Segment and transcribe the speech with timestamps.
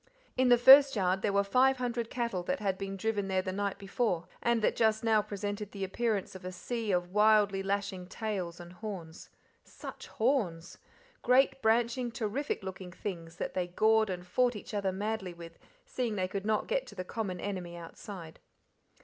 [0.35, 3.51] In the first yard there were five hundred cattle that had been driven there the
[3.51, 8.07] night before, and that just now presented the appearance of a sea of wildly lashing
[8.07, 9.29] tails and horns.
[9.63, 10.79] Such horns!
[11.21, 16.15] great, branching, terrific looking things that they gored and fought each other madly with, seeing
[16.15, 18.39] they could not get to the common enemy outside.